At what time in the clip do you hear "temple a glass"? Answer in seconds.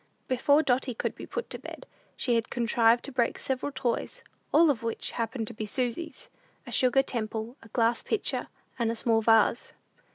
7.03-8.01